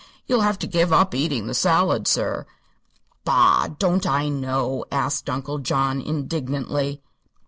You'll 0.25 0.41
have 0.41 0.57
to 0.57 0.65
give 0.67 0.91
up 0.91 1.13
eating 1.13 1.45
the 1.45 1.53
salad, 1.53 2.07
sir." 2.07 2.47
"Bah! 3.23 3.67
don't 3.77 4.07
I 4.07 4.29
know?" 4.29 4.83
asked 4.91 5.29
Uncle 5.29 5.59
John, 5.59 6.01
indignantly. 6.01 7.03